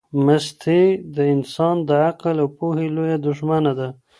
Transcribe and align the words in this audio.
مستی 0.25 0.83
د 1.15 1.17
انسان 1.35 1.75
د 1.89 1.89
عقل 2.07 2.35
او 2.43 2.49
پوهي 2.57 2.87
لویه 2.95 3.17
دښمنه 3.27 3.71
ده. 3.79 3.87